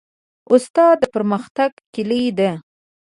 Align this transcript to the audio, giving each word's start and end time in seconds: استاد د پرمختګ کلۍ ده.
استاد 0.53 0.95
د 1.01 1.03
پرمختګ 1.15 1.71
کلۍ 1.93 2.23
ده. 2.37 2.51